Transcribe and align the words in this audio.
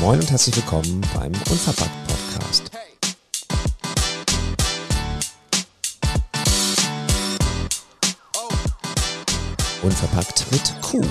Moin 0.00 0.18
und 0.18 0.30
herzlich 0.30 0.56
willkommen 0.56 1.02
beim 1.14 1.30
Unverpackt 1.50 1.90
Podcast. 2.08 2.70
Unverpackt 9.82 10.46
mit 10.50 10.80
Q. 10.80 11.02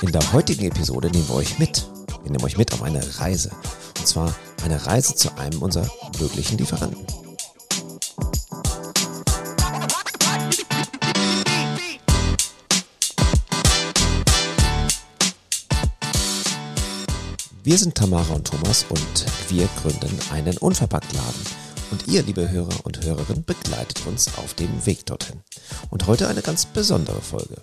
In 0.00 0.12
der 0.12 0.32
heutigen 0.32 0.64
Episode 0.64 1.10
nehmen 1.10 1.28
wir 1.28 1.34
euch 1.34 1.58
mit. 1.58 1.86
Wir 2.22 2.32
nehmen 2.32 2.42
euch 2.42 2.56
mit 2.56 2.72
auf 2.72 2.82
eine 2.82 3.02
Reise. 3.18 3.50
Und 3.98 4.08
zwar 4.08 4.34
eine 4.64 4.86
Reise 4.86 5.14
zu 5.14 5.36
einem 5.36 5.60
unserer 5.60 5.90
möglichen 6.18 6.56
Lieferanten. 6.56 7.27
Wir 17.68 17.76
sind 17.76 17.96
Tamara 17.96 18.32
und 18.32 18.46
Thomas 18.46 18.86
und 18.88 19.50
wir 19.50 19.68
gründen 19.82 20.18
einen 20.32 20.56
Unverpacktladen. 20.56 21.42
Und 21.90 22.08
ihr, 22.08 22.22
liebe 22.22 22.50
Hörer 22.50 22.86
und 22.86 23.04
Hörerinnen, 23.04 23.44
begleitet 23.44 24.06
uns 24.06 24.38
auf 24.38 24.54
dem 24.54 24.86
Weg 24.86 25.04
dorthin. 25.04 25.42
Und 25.90 26.06
heute 26.06 26.28
eine 26.28 26.40
ganz 26.40 26.64
besondere 26.64 27.20
Folge. 27.20 27.56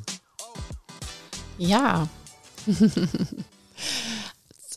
Ja. 1.57 2.07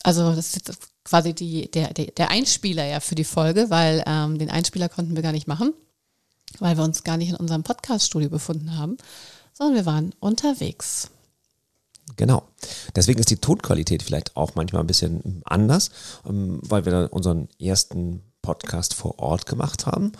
also 0.02 0.34
das 0.34 0.56
ist 0.56 0.78
quasi 1.04 1.34
die, 1.34 1.70
der, 1.70 1.92
der, 1.92 2.06
der 2.06 2.30
Einspieler 2.30 2.86
ja 2.86 2.98
für 3.00 3.14
die 3.14 3.24
Folge, 3.24 3.68
weil 3.68 4.02
ähm, 4.06 4.38
den 4.38 4.48
Einspieler 4.48 4.88
konnten 4.88 5.14
wir 5.14 5.22
gar 5.22 5.32
nicht 5.32 5.46
machen, 5.46 5.74
weil 6.58 6.78
wir 6.78 6.84
uns 6.84 7.04
gar 7.04 7.18
nicht 7.18 7.28
in 7.28 7.36
unserem 7.36 7.64
Podcast-Studio 7.64 8.30
befunden 8.30 8.78
haben, 8.78 8.96
sondern 9.52 9.76
wir 9.76 9.84
waren 9.84 10.14
unterwegs. 10.20 11.10
Genau. 12.16 12.42
Deswegen 12.96 13.20
ist 13.20 13.30
die 13.30 13.36
Tonqualität 13.36 14.02
vielleicht 14.02 14.36
auch 14.36 14.54
manchmal 14.54 14.82
ein 14.82 14.86
bisschen 14.86 15.42
anders, 15.44 15.90
ähm, 16.26 16.60
weil 16.62 16.84
wir 16.84 16.92
dann 16.92 17.06
unseren 17.08 17.48
ersten 17.60 18.22
Podcast 18.42 18.94
vor 18.94 19.18
Ort 19.18 19.46
gemacht 19.46 19.86
haben. 19.86 20.12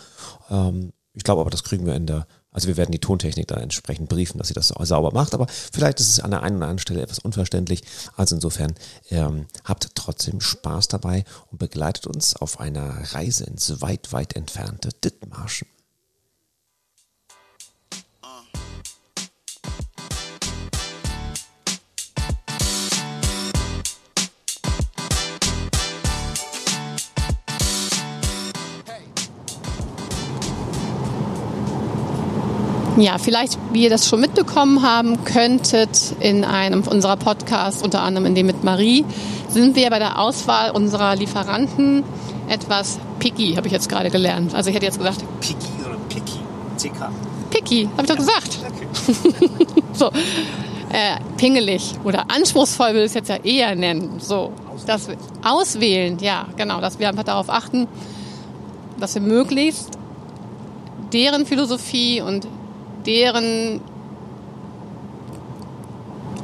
Ähm, 0.51 0.93
ich 1.15 1.25
glaube 1.25 1.41
aber, 1.41 1.51
das 1.51 1.65
kriegen 1.65 1.87
wir 1.87 1.95
in 1.95 2.07
der, 2.07 2.27
also 2.53 2.69
wir 2.69 2.77
werden 2.77 2.93
die 2.93 3.01
Tontechnik 3.01 3.49
da 3.49 3.57
entsprechend 3.57 4.09
briefen, 4.09 4.39
dass 4.39 4.49
sie 4.49 4.55
das 4.55 4.69
sauber 4.69 5.13
macht, 5.13 5.35
aber 5.35 5.47
vielleicht 5.49 5.99
ist 6.01 6.11
es 6.11 6.21
an 6.21 6.31
der 6.31 6.43
einen 6.43 6.57
oder 6.57 6.67
anderen 6.67 6.79
Stelle 6.79 7.03
etwas 7.03 7.19
unverständlich. 7.19 7.83
Also 8.17 8.37
insofern 8.37 8.75
ähm, 9.11 9.47
habt 9.65 9.89
trotzdem 9.95 10.41
Spaß 10.41 10.89
dabei 10.89 11.25
und 11.51 11.59
begleitet 11.59 12.07
uns 12.07 12.37
auf 12.37 12.61
einer 12.61 13.15
Reise 13.15 13.45
ins 13.45 13.81
weit, 13.81 14.13
weit 14.13 14.37
entfernte 14.37 14.91
Dithmarschen. 14.91 15.69
Ja, 32.99 33.17
vielleicht, 33.19 33.57
wie 33.73 33.85
ihr 33.85 33.91
das 33.91 34.09
schon 34.09 34.21
mitbekommen 34.21 34.83
haben 34.83 35.23
könntet, 35.25 36.17
in 36.19 36.45
einem 36.45 36.83
unserer 36.83 37.17
Podcasts, 37.17 37.81
unter 37.81 38.03
anderem 38.03 38.27
in 38.27 38.35
dem 38.35 38.47
mit 38.47 38.65
Marie, 38.65 39.05
sind 39.49 39.77
wir 39.77 39.89
bei 39.91 40.01
der 40.01 40.19
Auswahl 40.19 40.73
unserer 40.73 41.15
Lieferanten 41.15 42.03
etwas 42.49 42.99
picky, 43.21 43.55
habe 43.55 43.69
ich 43.69 43.73
jetzt 43.73 43.89
gerade 43.89 44.11
gelernt. 44.11 44.53
Also 44.53 44.71
ich 44.71 44.75
hätte 44.75 44.87
jetzt 44.87 44.99
gesagt... 44.99 45.23
Picky 45.41 45.57
oder 45.87 45.97
Picky? 46.09 46.41
CK. 46.77 47.11
Picky, 47.51 47.89
habe 47.93 48.03
ich 48.03 48.09
doch 48.09 48.17
gesagt. 48.17 48.59
Okay. 48.67 49.67
so, 49.93 50.07
äh, 50.07 51.21
pingelig 51.37 51.95
oder 52.03 52.29
anspruchsvoll 52.29 52.95
will 52.95 53.03
ich 53.03 53.07
es 53.07 53.15
jetzt 53.15 53.29
ja 53.29 53.37
eher 53.37 53.77
nennen. 53.77 54.19
So, 54.19 54.53
dass 54.87 55.07
wir 55.07 55.17
auswählen, 55.45 56.19
ja, 56.21 56.49
genau, 56.57 56.81
dass 56.81 56.99
wir 56.99 57.09
einfach 57.09 57.23
darauf 57.23 57.49
achten, 57.49 57.87
dass 58.99 59.15
wir 59.15 59.23
möglichst 59.23 59.91
deren 61.13 61.47
Philosophie 61.47 62.21
und 62.21 62.49
deren 63.09 63.81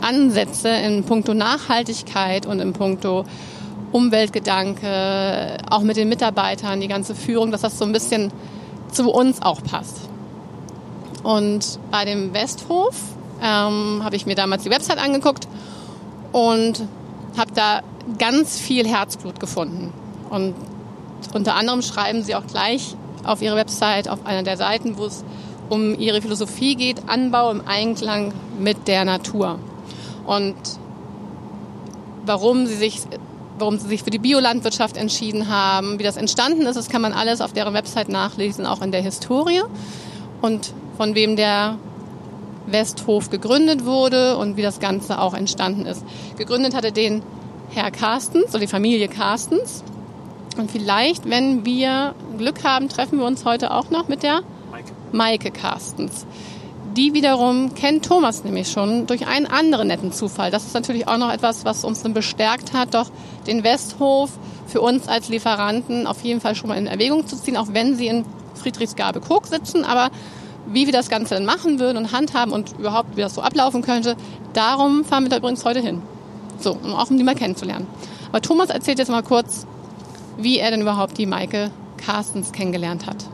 Ansätze 0.00 0.70
in 0.70 1.04
puncto 1.04 1.34
Nachhaltigkeit 1.34 2.46
und 2.46 2.58
in 2.58 2.72
puncto 2.72 3.26
Umweltgedanke, 3.92 5.58
auch 5.70 5.82
mit 5.82 5.98
den 5.98 6.08
Mitarbeitern, 6.08 6.80
die 6.80 6.88
ganze 6.88 7.14
Führung, 7.14 7.52
dass 7.52 7.60
das 7.60 7.78
so 7.78 7.84
ein 7.84 7.92
bisschen 7.92 8.32
zu 8.90 9.10
uns 9.10 9.42
auch 9.42 9.62
passt. 9.62 10.08
Und 11.22 11.78
bei 11.90 12.06
dem 12.06 12.32
Westhof 12.32 12.96
ähm, 13.42 14.00
habe 14.02 14.16
ich 14.16 14.24
mir 14.24 14.34
damals 14.34 14.62
die 14.62 14.70
Website 14.70 14.98
angeguckt 14.98 15.46
und 16.32 16.82
habe 17.36 17.52
da 17.54 17.82
ganz 18.18 18.58
viel 18.58 18.88
Herzblut 18.88 19.38
gefunden. 19.38 19.92
Und 20.30 20.54
unter 21.34 21.56
anderem 21.56 21.82
schreiben 21.82 22.22
sie 22.22 22.34
auch 22.34 22.46
gleich 22.46 22.96
auf 23.22 23.42
ihre 23.42 23.56
Website, 23.56 24.08
auf 24.08 24.24
einer 24.24 24.42
der 24.42 24.56
Seiten, 24.56 24.96
wo 24.96 25.04
es 25.04 25.24
um 25.68 25.98
ihre 25.98 26.20
Philosophie 26.20 26.74
geht, 26.74 27.08
Anbau 27.08 27.50
im 27.50 27.62
Einklang 27.66 28.32
mit 28.58 28.88
der 28.88 29.04
Natur. 29.04 29.58
Und 30.26 30.56
warum 32.26 32.66
sie 32.66 32.74
sich 32.74 33.02
warum 33.58 33.78
sie 33.78 33.86
sich 33.86 34.02
für 34.02 34.10
die 34.10 34.18
Biolandwirtschaft 34.18 34.96
entschieden 34.96 35.48
haben, 35.48 35.98
wie 35.98 36.02
das 36.02 36.16
entstanden 36.16 36.62
ist, 36.62 36.76
das 36.76 36.88
kann 36.88 37.02
man 37.02 37.12
alles 37.12 37.40
auf 37.40 37.52
deren 37.52 37.74
Website 37.74 38.08
nachlesen, 38.08 38.66
auch 38.66 38.82
in 38.82 38.90
der 38.90 39.02
Historie 39.02 39.62
und 40.42 40.72
von 40.96 41.14
wem 41.14 41.36
der 41.36 41.78
Westhof 42.66 43.30
gegründet 43.30 43.84
wurde 43.84 44.36
und 44.36 44.56
wie 44.56 44.62
das 44.62 44.80
Ganze 44.80 45.20
auch 45.20 45.34
entstanden 45.34 45.86
ist. 45.86 46.04
Gegründet 46.36 46.74
hatte 46.74 46.92
den 46.92 47.22
Herr 47.70 47.90
Carstens 47.90 48.50
oder 48.50 48.60
die 48.60 48.66
Familie 48.66 49.08
Carstens. 49.08 49.84
Und 50.56 50.70
vielleicht, 50.70 51.28
wenn 51.28 51.64
wir 51.64 52.14
Glück 52.38 52.64
haben, 52.64 52.88
treffen 52.88 53.18
wir 53.18 53.26
uns 53.26 53.44
heute 53.44 53.72
auch 53.72 53.90
noch 53.90 54.08
mit 54.08 54.22
der 54.22 54.42
Maike 55.14 55.50
Carstens. 55.50 56.26
Die 56.96 57.14
wiederum 57.14 57.74
kennt 57.74 58.04
Thomas 58.04 58.44
nämlich 58.44 58.70
schon 58.70 59.06
durch 59.06 59.26
einen 59.26 59.46
anderen 59.46 59.88
netten 59.88 60.12
Zufall. 60.12 60.50
Das 60.50 60.64
ist 60.64 60.74
natürlich 60.74 61.08
auch 61.08 61.18
noch 61.18 61.32
etwas, 61.32 61.64
was 61.64 61.84
uns 61.84 62.02
dann 62.02 62.14
bestärkt 62.14 62.72
hat, 62.72 62.94
doch 62.94 63.10
den 63.46 63.64
Westhof 63.64 64.30
für 64.66 64.80
uns 64.80 65.08
als 65.08 65.28
Lieferanten 65.28 66.06
auf 66.06 66.22
jeden 66.22 66.40
Fall 66.40 66.54
schon 66.54 66.68
mal 66.68 66.78
in 66.78 66.86
Erwägung 66.86 67.26
zu 67.26 67.36
ziehen, 67.36 67.56
auch 67.56 67.68
wenn 67.72 67.96
sie 67.96 68.06
in 68.06 68.24
Friedrichsgabe-Kog 68.54 69.46
sitzen. 69.46 69.84
Aber 69.84 70.10
wie 70.66 70.86
wir 70.86 70.92
das 70.92 71.08
Ganze 71.08 71.34
dann 71.34 71.44
machen 71.44 71.78
würden 71.78 71.96
und 71.96 72.12
handhaben 72.12 72.52
und 72.52 72.78
überhaupt, 72.78 73.16
wie 73.16 73.20
das 73.20 73.34
so 73.34 73.42
ablaufen 73.42 73.82
könnte, 73.82 74.16
darum 74.52 75.04
fahren 75.04 75.24
wir 75.24 75.30
da 75.30 75.38
übrigens 75.38 75.64
heute 75.64 75.80
hin. 75.80 76.02
So, 76.58 76.72
um 76.72 76.94
auch 76.94 77.10
um 77.10 77.18
die 77.18 77.24
mal 77.24 77.34
kennenzulernen. 77.34 77.86
Aber 78.28 78.40
Thomas 78.40 78.70
erzählt 78.70 78.98
jetzt 78.98 79.10
mal 79.10 79.22
kurz, 79.22 79.66
wie 80.38 80.58
er 80.58 80.70
denn 80.70 80.80
überhaupt 80.80 81.18
die 81.18 81.26
Maike 81.26 81.70
Carstens 81.96 82.52
kennengelernt 82.52 83.06
hat. 83.06 83.33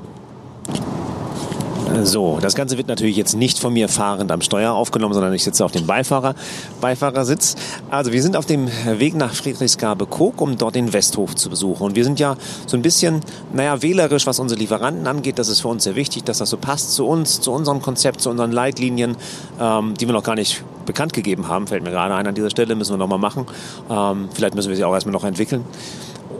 So, 2.02 2.38
das 2.40 2.54
Ganze 2.54 2.78
wird 2.78 2.88
natürlich 2.88 3.16
jetzt 3.16 3.36
nicht 3.36 3.58
von 3.58 3.72
mir 3.72 3.88
fahrend 3.88 4.30
am 4.32 4.40
Steuer 4.40 4.72
aufgenommen, 4.72 5.12
sondern 5.12 5.34
ich 5.34 5.44
sitze 5.44 5.64
auf 5.64 5.72
dem 5.72 5.86
Beifahrer, 5.86 6.34
Beifahrersitz. 6.80 7.56
Also 7.90 8.12
wir 8.12 8.22
sind 8.22 8.36
auf 8.36 8.46
dem 8.46 8.68
Weg 8.86 9.14
nach 9.14 9.34
Friedrichsgabe-Kog, 9.34 10.40
um 10.40 10.56
dort 10.56 10.76
den 10.76 10.92
Westhof 10.92 11.34
zu 11.34 11.50
besuchen. 11.50 11.82
Und 11.82 11.96
wir 11.96 12.04
sind 12.04 12.18
ja 12.18 12.36
so 12.66 12.76
ein 12.76 12.82
bisschen, 12.82 13.20
naja, 13.52 13.82
wählerisch, 13.82 14.26
was 14.26 14.38
unsere 14.38 14.58
Lieferanten 14.58 15.06
angeht. 15.06 15.38
Das 15.38 15.48
ist 15.48 15.60
für 15.60 15.68
uns 15.68 15.84
sehr 15.84 15.96
wichtig, 15.96 16.24
dass 16.24 16.38
das 16.38 16.50
so 16.50 16.56
passt 16.56 16.94
zu 16.94 17.06
uns, 17.06 17.40
zu 17.40 17.52
unserem 17.52 17.82
Konzept, 17.82 18.20
zu 18.20 18.30
unseren 18.30 18.52
Leitlinien, 18.52 19.16
ähm, 19.60 19.94
die 19.98 20.06
wir 20.06 20.12
noch 20.12 20.24
gar 20.24 20.36
nicht 20.36 20.62
bekannt 20.86 21.12
gegeben 21.12 21.48
haben. 21.48 21.66
Fällt 21.66 21.82
mir 21.82 21.90
gerade 21.90 22.14
ein 22.14 22.26
an 22.26 22.34
dieser 22.34 22.50
Stelle, 22.50 22.74
müssen 22.76 22.92
wir 22.92 22.98
noch 22.98 23.08
mal 23.08 23.18
machen. 23.18 23.46
Ähm, 23.90 24.28
vielleicht 24.32 24.54
müssen 24.54 24.68
wir 24.68 24.76
sie 24.76 24.84
auch 24.84 24.94
erstmal 24.94 25.12
noch 25.12 25.24
entwickeln. 25.24 25.64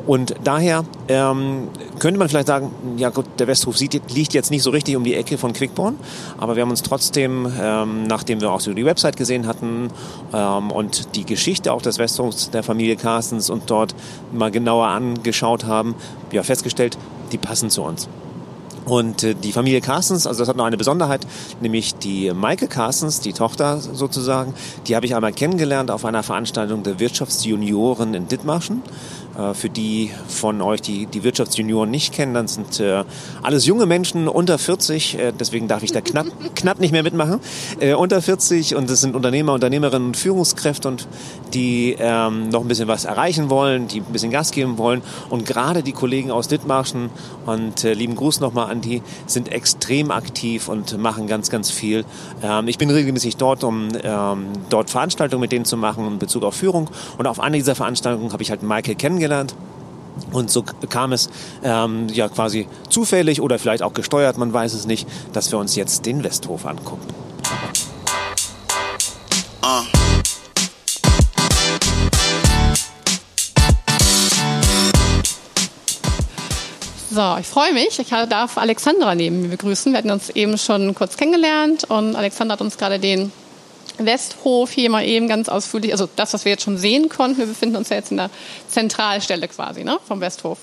Und 0.07 0.35
daher 0.43 0.85
ähm, 1.09 1.69
könnte 1.99 2.19
man 2.19 2.29
vielleicht 2.29 2.47
sagen, 2.47 2.71
ja 2.97 3.11
gut, 3.11 3.27
der 3.39 3.47
Westhof 3.47 3.77
sieht, 3.77 4.01
liegt 4.13 4.35
jetzt 4.35 4.51
nicht 4.51 4.63
so 4.63 4.71
richtig 4.71 4.97
um 4.97 5.05
die 5.05 5.15
Ecke 5.15 5.39
von 5.39 5.53
Quickborn, 5.53 5.97
aber 6.39 6.57
wir 6.57 6.63
haben 6.63 6.71
uns 6.71 6.83
trotzdem, 6.83 7.51
ähm, 7.61 8.05
nachdem 8.05 8.41
wir 8.41 8.51
auch 8.51 8.61
so 8.61 8.73
die 8.73 8.85
Website 8.85 9.17
gesehen 9.17 9.47
hatten 9.47 9.91
ähm, 10.33 10.71
und 10.71 11.15
die 11.17 11.25
Geschichte 11.25 11.73
auch 11.73 11.83
des 11.83 11.99
Westhofs 11.99 12.51
der 12.51 12.63
Familie 12.63 12.97
Carstens 12.97 13.51
und 13.51 13.71
dort 13.71 13.95
mal 14.33 14.51
genauer 14.51 14.87
angeschaut 14.87 15.65
haben, 15.65 15.95
ja 16.33 16.43
festgestellt, 16.43 16.97
die 17.33 17.39
passen 17.39 17.71
zu 17.71 17.83
uns. 17.83 18.09
Und 18.91 19.23
äh, 19.23 19.35
die 19.35 19.53
Familie 19.53 19.81
Carstens, 19.81 20.27
also 20.27 20.41
das 20.41 20.49
hat 20.49 20.57
noch 20.57 20.65
eine 20.65 20.77
Besonderheit, 20.77 21.27
nämlich 21.61 21.95
die 21.95 22.33
Maike 22.33 22.67
Carstens, 22.67 23.21
die 23.21 23.33
Tochter 23.33 23.79
sozusagen, 23.81 24.55
die 24.87 24.97
habe 24.97 25.07
ich 25.07 25.15
einmal 25.15 25.33
kennengelernt 25.33 25.91
auf 25.91 26.05
einer 26.05 26.23
Veranstaltung 26.23 26.83
der 26.83 26.99
Wirtschaftsjunioren 26.99 28.15
in 28.15 28.29
Dithmarschen. 28.29 28.83
Äh, 29.41 29.55
für 29.55 29.69
die 29.69 30.11
von 30.29 30.61
euch, 30.61 30.83
die 30.83 31.07
die 31.07 31.23
Wirtschaftsjunioren 31.23 31.91
nicht 31.91 32.13
kennen, 32.13 32.35
dann 32.35 32.49
sind 32.49 32.81
äh, 32.81 33.05
alles 33.43 33.67
junge 33.67 33.87
Menschen 33.87 34.29
unter 34.29 34.59
40, 34.59 35.19
äh, 35.19 35.33
deswegen 35.39 35.69
darf 35.69 35.83
ich 35.83 35.93
da 35.93 36.01
knapp, 36.01 36.27
knapp 36.55 36.81
nicht 36.81 36.93
mehr 36.93 37.03
mitmachen, 37.03 37.41
unter 37.97 38.21
40 38.21 38.75
und 38.75 38.91
das 38.91 39.01
sind 39.01 39.15
Unternehmer, 39.15 39.53
Unternehmerinnen 39.53 40.09
und 40.09 40.17
Führungskräfte 40.17 40.89
und 40.89 41.07
die 41.55 41.97
ähm, 41.99 42.49
noch 42.49 42.63
ein 42.63 42.69
bisschen 42.69 42.89
was 42.89 43.05
erreichen 43.05 43.51
wollen, 43.51 43.89
die 43.89 44.01
ein 44.01 44.13
bisschen 44.13 44.31
Gas 44.31 44.51
geben 44.51 44.79
wollen 44.79 45.03
und 45.31 45.47
gerade 45.47 45.83
die 45.83 45.93
Kollegen 45.93 46.31
aus 46.31 46.49
Dithmarschen 46.49 47.11
und 47.47 47.83
lieben 47.83 48.17
Gruß 48.17 48.41
nochmal 48.41 48.71
an 48.71 48.81
die 48.81 49.03
sind 49.27 49.51
extrem 49.51 50.11
aktiv 50.11 50.69
und 50.69 50.99
machen 50.99 51.27
ganz, 51.27 51.51
ganz 51.51 51.71
viel. 51.71 52.05
Ähm, 52.43 52.69
ich 52.69 52.79
bin 52.79 52.91
regelmäßig 52.91 53.37
dort, 53.37 53.65
um 53.65 53.89
ähm, 54.03 54.47
dort 54.69 54.91
Veranstaltungen 54.91 55.41
mit 55.41 55.53
denen 55.53 55.65
zu 55.65 55.77
machen 55.77 56.07
in 56.07 56.19
Bezug 56.19 56.43
auf 56.43 56.55
Führung. 56.55 56.91
Und 57.19 57.27
auf 57.27 57.41
einer 57.41 57.57
dieser 57.57 57.75
Veranstaltungen 57.75 58.33
habe 58.33 58.43
ich 58.43 58.51
halt 58.51 58.63
Michael 58.63 58.95
kennengelernt. 58.95 59.30
Und 60.33 60.51
so 60.51 60.63
kam 60.63 61.13
es 61.13 61.31
ähm, 61.63 62.09
ja 62.09 62.29
quasi 62.29 62.69
zufällig 62.89 63.41
oder 63.41 63.59
vielleicht 63.59 63.83
auch 63.83 63.95
gesteuert, 63.95 64.39
man 64.39 64.53
weiß 64.53 64.75
es 64.75 64.87
nicht, 64.87 65.09
dass 65.33 65.51
wir 65.51 65.59
uns 65.59 65.77
jetzt 65.77 66.07
den 66.07 66.23
Westhof 66.23 66.67
angucken. 66.67 67.07
Uh. 69.63 69.83
So, 77.13 77.37
ich 77.41 77.47
freue 77.47 77.73
mich. 77.73 77.99
Ich 77.99 78.09
darf 78.09 78.57
Alexandra 78.57 79.17
neben 79.17 79.43
mir 79.43 79.49
begrüßen. 79.49 79.93
Wir 79.93 79.99
hatten 79.99 80.13
uns 80.13 80.31
eben 80.31 80.57
schon 80.57 80.95
kurz 80.95 81.17
kennengelernt 81.17 81.85
und 81.85 82.15
Alexandra 82.15 82.53
hat 82.53 82.61
uns 82.61 82.79
gerade 82.79 83.01
den 83.01 83.33
Westhof 84.07 84.71
hier 84.71 84.91
mal 84.91 85.05
eben 85.05 85.29
ganz 85.29 85.49
ausführlich, 85.49 85.93
also 85.93 86.09
das, 86.17 86.33
was 86.33 86.45
wir 86.45 86.53
jetzt 86.53 86.65
schon 86.65 86.79
sehen 86.79 87.09
konnten. 87.09 87.39
Wir 87.39 87.47
befinden 87.47 87.77
uns 87.77 87.89
ja 87.89 87.97
jetzt 87.97 88.11
in 88.11 88.17
der 88.17 88.31
Zentralstelle 88.69 89.49
quasi 89.49 89.85
ne, 89.85 89.99
vom 90.07 90.21
Westhof. 90.21 90.59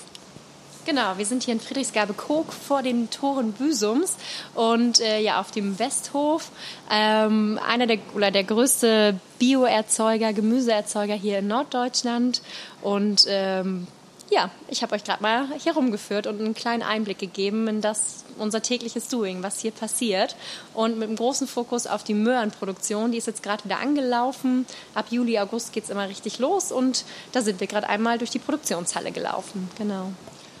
Genau, 0.88 1.18
wir 1.18 1.26
sind 1.26 1.42
hier 1.42 1.52
in 1.52 1.60
Friedrichsgabe-Kog 1.60 2.50
vor 2.50 2.82
den 2.82 3.10
Toren 3.10 3.52
Büsums 3.52 4.16
und 4.54 5.00
äh, 5.00 5.20
ja 5.20 5.38
auf 5.38 5.50
dem 5.50 5.78
Westhof. 5.78 6.50
Ähm, 6.90 7.60
einer 7.68 7.86
der 7.86 7.98
oder 8.14 8.30
der 8.30 8.44
größte 8.44 9.20
Bioerzeuger, 9.38 10.32
Gemüseerzeuger 10.32 11.12
hier 11.12 11.40
in 11.40 11.48
Norddeutschland 11.48 12.40
und 12.80 13.26
ähm, 13.28 13.86
ja, 14.30 14.50
ich 14.68 14.82
habe 14.82 14.94
euch 14.94 15.04
gerade 15.04 15.22
mal 15.22 15.46
hier 15.58 15.74
rumgeführt 15.74 16.26
und 16.26 16.40
einen 16.40 16.54
kleinen 16.54 16.82
Einblick 16.82 17.18
gegeben 17.18 17.66
in 17.68 17.80
das 17.80 18.24
unser 18.38 18.62
tägliches 18.62 19.08
Doing, 19.08 19.42
was 19.42 19.60
hier 19.60 19.70
passiert. 19.70 20.36
Und 20.74 20.98
mit 20.98 21.08
einem 21.08 21.16
großen 21.16 21.46
Fokus 21.46 21.86
auf 21.86 22.04
die 22.04 22.14
Möhrenproduktion, 22.14 23.12
die 23.12 23.18
ist 23.18 23.26
jetzt 23.26 23.42
gerade 23.42 23.64
wieder 23.64 23.80
angelaufen. 23.80 24.66
Ab 24.94 25.06
Juli, 25.10 25.38
August 25.38 25.72
geht 25.72 25.84
es 25.84 25.90
immer 25.90 26.08
richtig 26.08 26.38
los 26.38 26.72
und 26.72 27.04
da 27.32 27.40
sind 27.40 27.60
wir 27.60 27.66
gerade 27.66 27.88
einmal 27.88 28.18
durch 28.18 28.30
die 28.30 28.38
Produktionshalle 28.38 29.12
gelaufen. 29.12 29.68
Genau. 29.78 30.12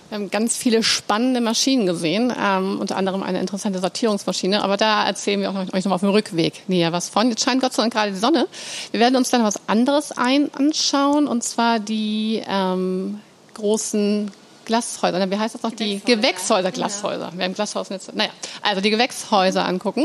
Wir 0.08 0.16
haben 0.16 0.30
ganz 0.30 0.56
viele 0.56 0.82
spannende 0.82 1.42
Maschinen 1.42 1.84
gesehen, 1.84 2.32
ähm, 2.40 2.80
unter 2.80 2.96
anderem 2.96 3.22
eine 3.22 3.40
interessante 3.40 3.78
Sortierungsmaschine. 3.78 4.64
Aber 4.64 4.78
da 4.78 5.06
erzählen 5.06 5.42
wir 5.42 5.50
euch 5.74 5.84
noch 5.84 5.90
mal 5.90 5.96
auf 5.96 6.00
dem 6.00 6.08
Rückweg 6.08 6.62
näher 6.66 6.92
was 6.92 7.10
von. 7.10 7.28
Jetzt 7.28 7.44
scheint 7.44 7.60
Gott 7.60 7.74
sei 7.74 7.82
Dank 7.82 7.92
gerade 7.92 8.12
die 8.12 8.18
Sonne. 8.18 8.48
Wir 8.90 9.00
werden 9.00 9.16
uns 9.16 9.28
dann 9.28 9.44
was 9.44 9.68
anderes 9.68 10.12
ein 10.12 10.50
anschauen, 10.54 11.28
und 11.28 11.44
zwar 11.44 11.78
die 11.78 12.42
ähm, 12.48 13.20
großen 13.58 14.30
Glashäuser, 14.68 15.30
wie 15.30 15.38
heißt 15.38 15.54
das 15.54 15.62
noch? 15.62 15.72
Die 15.72 15.98
Gewächshäuser, 16.04 16.70
Glashäuser. 16.70 17.32
Wir 17.34 17.44
haben 17.44 17.54
Glashäuser 17.54 17.94
jetzt, 17.94 18.14
naja, 18.14 18.30
also 18.62 18.82
die 18.82 18.90
Gewächshäuser 18.90 19.66
angucken. 19.66 20.04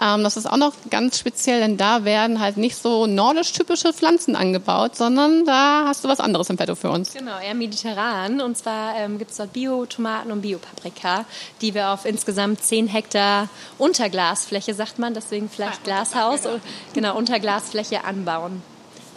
Ähm, 0.00 0.22
das 0.22 0.36
ist 0.36 0.46
auch 0.46 0.58
noch 0.58 0.74
ganz 0.90 1.18
speziell, 1.18 1.60
denn 1.60 1.78
da 1.78 2.04
werden 2.04 2.38
halt 2.38 2.58
nicht 2.58 2.76
so 2.76 3.06
nordisch 3.06 3.52
typische 3.52 3.92
Pflanzen 3.94 4.36
angebaut, 4.36 4.96
sondern 4.96 5.46
da 5.46 5.84
hast 5.86 6.04
du 6.04 6.08
was 6.08 6.20
anderes 6.20 6.50
im 6.50 6.58
Petto 6.58 6.74
für 6.74 6.90
uns. 6.90 7.14
Genau, 7.14 7.38
eher 7.38 7.54
mediterran. 7.54 8.42
Und 8.42 8.58
zwar 8.58 8.96
ähm, 8.96 9.18
gibt 9.18 9.30
es 9.30 9.38
dort 9.38 9.54
Bio-Tomaten 9.54 10.30
und 10.30 10.42
Bio-Paprika, 10.42 11.24
die 11.62 11.72
wir 11.72 11.88
auf 11.88 12.04
insgesamt 12.04 12.62
10 12.62 12.88
Hektar 12.88 13.48
Unterglasfläche, 13.78 14.74
sagt 14.74 14.98
man, 14.98 15.14
deswegen 15.14 15.48
vielleicht 15.48 15.80
ah, 15.80 15.84
Glashaus, 15.84 16.40
genau, 16.92 17.16
Unterglasfläche 17.16 18.04
anbauen 18.04 18.62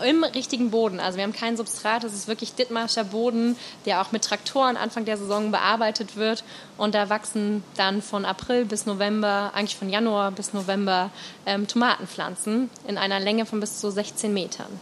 im 0.03 0.23
richtigen 0.23 0.71
Boden. 0.71 0.99
Also 0.99 1.17
wir 1.17 1.23
haben 1.23 1.33
kein 1.33 1.57
Substrat, 1.57 2.03
es 2.03 2.13
ist 2.13 2.27
wirklich 2.27 2.53
Dithmarscher 2.53 3.03
Boden, 3.03 3.55
der 3.85 4.01
auch 4.01 4.11
mit 4.11 4.23
Traktoren 4.23 4.77
Anfang 4.77 5.05
der 5.05 5.17
Saison 5.17 5.51
bearbeitet 5.51 6.15
wird. 6.15 6.43
Und 6.77 6.95
da 6.95 7.09
wachsen 7.09 7.63
dann 7.77 8.01
von 8.01 8.25
April 8.25 8.65
bis 8.65 8.85
November, 8.85 9.51
eigentlich 9.53 9.75
von 9.75 9.89
Januar 9.89 10.31
bis 10.31 10.53
November, 10.53 11.11
ähm, 11.45 11.67
Tomatenpflanzen 11.67 12.69
in 12.87 12.97
einer 12.97 13.19
Länge 13.19 13.45
von 13.45 13.59
bis 13.59 13.79
zu 13.79 13.91
16 13.91 14.33
Metern. 14.33 14.79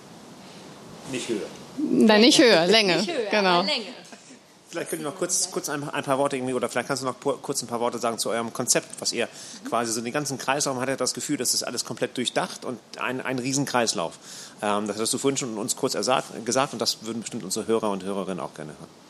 Nicht 1.12 1.30
höher. 1.30 1.48
Nein, 1.78 2.22
nicht 2.22 2.40
höher, 2.40 2.68
Länge. 2.68 2.98
Nicht 2.98 3.12
höher, 3.12 3.30
genau. 3.30 3.62
Länge. 3.62 4.03
Vielleicht 4.74 4.90
könnt 4.90 5.04
ihr 5.04 5.08
noch 5.08 5.16
kurz, 5.16 5.52
kurz 5.52 5.70
ein, 5.70 5.88
ein, 5.88 6.04
paar 6.04 6.18
Worte 6.18 6.36
irgendwie, 6.36 6.56
oder 6.56 6.68
vielleicht 6.68 6.88
kannst 6.88 7.04
du 7.04 7.06
noch 7.06 7.20
kurz 7.20 7.62
ein 7.62 7.68
paar 7.68 7.80
Worte 7.80 8.00
sagen 8.00 8.18
zu 8.18 8.32
eurem 8.32 8.52
Konzept, 8.54 8.88
was 8.98 9.14
ihr 9.14 9.28
quasi 9.70 9.92
so 9.92 10.02
den 10.02 10.12
ganzen 10.12 10.40
Kreislauf 10.40 10.80
hat 10.80 10.90
ja 10.90 10.96
das 10.96 11.14
Gefühl, 11.14 11.38
das 11.38 11.54
ist 11.54 11.62
alles 11.62 11.86
komplett 11.86 12.18
durchdacht 12.18 12.66
und 12.66 12.80
ein, 13.00 13.22
ein 13.22 13.38
Riesenkreislauf. 13.38 14.18
Ähm, 14.64 14.88
das 14.88 14.98
hast 14.98 15.14
du 15.14 15.20
vorhin 15.20 15.38
schon 15.38 15.60
uns 15.60 15.76
kurz 15.76 15.94
ersagt, 15.94 16.44
gesagt 16.44 16.74
und 16.74 16.80
das 16.80 17.06
würden 17.06 17.22
bestimmt 17.22 17.44
unsere 17.44 17.68
Hörer 17.68 17.92
und 17.92 18.04
Hörerinnen 18.04 18.40
auch 18.40 18.56
gerne 18.56 18.72
hören. 18.72 19.03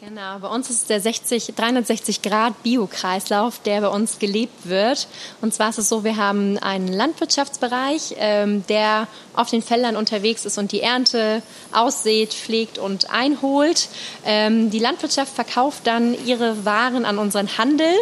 Genau, 0.00 0.38
bei 0.38 0.46
uns 0.46 0.70
ist 0.70 0.90
der 0.90 1.00
60, 1.00 1.54
360 1.56 2.22
Grad 2.22 2.62
Biokreislauf, 2.62 3.58
der 3.58 3.80
bei 3.80 3.88
uns 3.88 4.20
gelebt 4.20 4.68
wird. 4.68 5.08
Und 5.40 5.52
zwar 5.52 5.70
ist 5.70 5.78
es 5.78 5.88
so, 5.88 6.04
wir 6.04 6.16
haben 6.16 6.56
einen 6.58 6.86
Landwirtschaftsbereich, 6.86 8.14
ähm, 8.18 8.64
der 8.68 9.08
auf 9.34 9.50
den 9.50 9.60
Feldern 9.60 9.96
unterwegs 9.96 10.44
ist 10.44 10.56
und 10.56 10.70
die 10.70 10.82
Ernte 10.82 11.42
aussät, 11.72 12.32
pflegt 12.32 12.78
und 12.78 13.10
einholt. 13.10 13.88
Ähm, 14.24 14.70
die 14.70 14.78
Landwirtschaft 14.78 15.34
verkauft 15.34 15.80
dann 15.88 16.14
ihre 16.24 16.64
Waren 16.64 17.04
an 17.04 17.18
unseren 17.18 17.58
Handel 17.58 17.92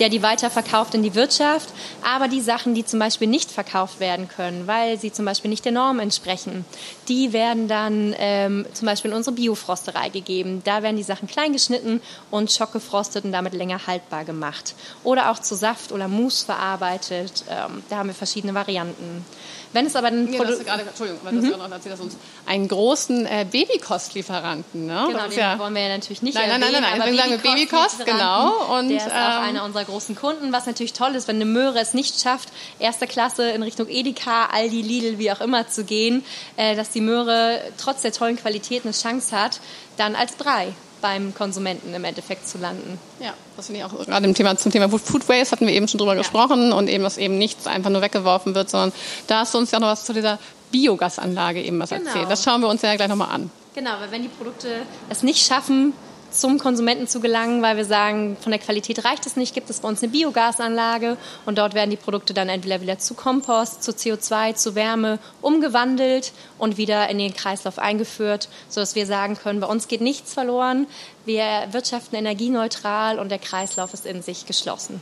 der 0.00 0.08
die 0.08 0.22
weiterverkauft 0.22 0.94
in 0.94 1.02
die 1.02 1.14
Wirtschaft. 1.14 1.68
Aber 2.02 2.26
die 2.28 2.40
Sachen, 2.40 2.74
die 2.74 2.84
zum 2.84 2.98
Beispiel 2.98 3.28
nicht 3.28 3.50
verkauft 3.50 4.00
werden 4.00 4.28
können, 4.28 4.66
weil 4.66 4.98
sie 4.98 5.12
zum 5.12 5.24
Beispiel 5.24 5.50
nicht 5.50 5.64
der 5.64 5.72
Norm 5.72 6.00
entsprechen, 6.00 6.64
die 7.08 7.32
werden 7.32 7.68
dann 7.68 8.14
ähm, 8.18 8.66
zum 8.72 8.86
Beispiel 8.86 9.10
in 9.10 9.16
unsere 9.16 9.36
Biofrosterei 9.36 10.08
gegeben. 10.08 10.62
Da 10.64 10.82
werden 10.82 10.96
die 10.96 11.02
Sachen 11.02 11.28
klein 11.28 11.52
geschnitten 11.52 12.00
und 12.30 12.50
schockgefrostet 12.50 13.24
und 13.24 13.32
damit 13.32 13.52
länger 13.52 13.86
haltbar 13.86 14.24
gemacht. 14.24 14.74
Oder 15.04 15.30
auch 15.30 15.38
zu 15.38 15.54
Saft 15.54 15.92
oder 15.92 16.08
Mousse 16.08 16.46
verarbeitet. 16.46 17.44
Ähm, 17.48 17.82
da 17.90 17.98
haben 17.98 18.08
wir 18.08 18.14
verschiedene 18.14 18.54
Varianten. 18.54 19.24
Wenn 19.72 19.86
es 19.86 19.94
aber 19.94 20.08
ein 20.08 20.32
ja, 20.32 20.42
Produkt... 20.42 20.66
Entschuldigung, 20.66 21.20
weil 21.22 21.32
mhm. 21.32 21.42
das 21.42 21.50
ja 21.50 21.56
noch 21.56 21.70
erzählt, 21.70 21.92
dass 21.94 22.00
uns 22.00 22.16
einen 22.46 22.66
großen 22.66 23.26
äh, 23.26 23.46
Babykostlieferanten, 23.48 24.86
ne? 24.86 25.04
Genau, 25.08 25.28
den 25.28 25.38
ja, 25.38 25.58
wollen 25.58 25.74
wir 25.74 25.82
ja 25.82 25.88
natürlich 25.90 26.22
nicht 26.22 26.34
Nein, 26.34 26.50
erwähnen, 26.50 26.72
nein, 26.72 26.82
nein, 26.82 26.98
nein, 26.98 26.98
nein. 26.98 27.16
sagen 27.16 27.30
wir 27.30 27.38
Babykost, 27.38 28.04
genau. 28.04 28.78
Und, 28.78 28.88
der 28.88 28.96
ist 28.96 29.06
ähm, 29.06 29.12
auch 29.12 29.42
einer 29.42 29.64
unserer 29.64 29.84
großen 29.90 30.14
Kunden, 30.14 30.52
was 30.52 30.66
natürlich 30.66 30.92
toll 30.92 31.14
ist, 31.14 31.28
wenn 31.28 31.36
eine 31.36 31.44
Möhre 31.44 31.78
es 31.78 31.94
nicht 31.94 32.20
schafft, 32.20 32.48
erster 32.78 33.06
Klasse 33.06 33.50
in 33.50 33.62
Richtung 33.62 33.88
Edeka, 33.88 34.46
Aldi, 34.46 34.82
Lidl, 34.82 35.18
wie 35.18 35.30
auch 35.30 35.40
immer 35.40 35.68
zu 35.68 35.84
gehen, 35.84 36.24
äh, 36.56 36.76
dass 36.76 36.90
die 36.90 37.00
Möhre 37.00 37.60
trotz 37.76 38.02
der 38.02 38.12
tollen 38.12 38.36
Qualität 38.36 38.84
eine 38.84 38.92
Chance 38.92 39.38
hat, 39.38 39.60
dann 39.96 40.16
als 40.16 40.32
Brei 40.32 40.72
beim 41.00 41.34
Konsumenten 41.34 41.94
im 41.94 42.04
Endeffekt 42.04 42.46
zu 42.46 42.58
landen. 42.58 42.98
Ja, 43.20 43.32
das 43.56 43.66
finde 43.66 43.80
ich 43.80 43.84
auch 43.86 44.06
gerade 44.06 44.26
im 44.26 44.34
Thema, 44.34 44.56
zum 44.56 44.70
Thema 44.70 44.88
Food 44.88 45.28
Waste 45.28 45.52
hatten 45.52 45.66
wir 45.66 45.74
eben 45.74 45.88
schon 45.88 45.98
drüber 45.98 46.14
ja. 46.14 46.18
gesprochen 46.18 46.72
und 46.72 46.88
eben, 46.88 47.04
dass 47.04 47.18
eben 47.18 47.38
nichts 47.38 47.66
einfach 47.66 47.90
nur 47.90 48.02
weggeworfen 48.02 48.54
wird, 48.54 48.70
sondern 48.70 48.92
da 49.26 49.40
hast 49.40 49.54
du 49.54 49.58
uns 49.58 49.70
ja 49.70 49.80
noch 49.80 49.88
was 49.88 50.04
zu 50.04 50.12
dieser 50.12 50.38
Biogasanlage 50.70 51.62
eben 51.62 51.78
was 51.80 51.90
genau. 51.90 52.06
erzählt. 52.06 52.30
Das 52.30 52.44
schauen 52.44 52.60
wir 52.60 52.68
uns 52.68 52.82
ja 52.82 52.94
gleich 52.96 53.08
nochmal 53.08 53.30
an. 53.30 53.50
Genau, 53.74 53.92
weil 54.00 54.10
wenn 54.10 54.22
die 54.22 54.28
Produkte 54.28 54.82
es 55.08 55.22
nicht 55.22 55.44
schaffen, 55.46 55.94
zum 56.30 56.58
Konsumenten 56.58 57.08
zu 57.08 57.20
gelangen, 57.20 57.62
weil 57.62 57.76
wir 57.76 57.84
sagen, 57.84 58.36
von 58.40 58.52
der 58.52 58.60
Qualität 58.60 59.04
reicht 59.04 59.26
es 59.26 59.36
nicht, 59.36 59.54
gibt 59.54 59.70
es 59.70 59.80
bei 59.80 59.88
uns 59.88 60.02
eine 60.02 60.12
Biogasanlage 60.12 61.16
und 61.46 61.58
dort 61.58 61.74
werden 61.74 61.90
die 61.90 61.96
Produkte 61.96 62.34
dann 62.34 62.48
entweder 62.48 62.80
wieder 62.80 62.98
zu 62.98 63.14
Kompost, 63.14 63.82
zu 63.82 63.92
CO2, 63.92 64.54
zu 64.54 64.74
Wärme 64.74 65.18
umgewandelt 65.42 66.32
und 66.58 66.76
wieder 66.76 67.08
in 67.08 67.18
den 67.18 67.34
Kreislauf 67.34 67.78
eingeführt, 67.78 68.48
sodass 68.68 68.94
wir 68.94 69.06
sagen 69.06 69.36
können, 69.36 69.60
bei 69.60 69.66
uns 69.66 69.88
geht 69.88 70.00
nichts 70.00 70.34
verloren, 70.34 70.86
wir 71.24 71.68
wirtschaften 71.70 72.16
energieneutral 72.16 73.18
und 73.18 73.28
der 73.28 73.38
Kreislauf 73.38 73.94
ist 73.94 74.06
in 74.06 74.22
sich 74.22 74.46
geschlossen. 74.46 75.00